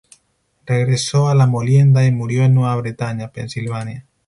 Regresó 0.65 1.27
a 1.29 1.35
la 1.35 1.45
molienda, 1.45 2.03
y 2.03 2.11
murió 2.11 2.43
en 2.43 2.55
Nueva 2.55 2.75
Bretaña, 2.77 3.27
Pensilvania. 3.31 4.07